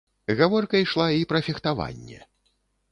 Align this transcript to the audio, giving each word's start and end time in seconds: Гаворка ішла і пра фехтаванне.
Гаворка 0.39 0.81
ішла 0.85 1.07
і 1.19 1.31
пра 1.33 1.43
фехтаванне. 1.49 2.19